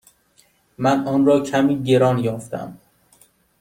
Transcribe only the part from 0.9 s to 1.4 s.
آن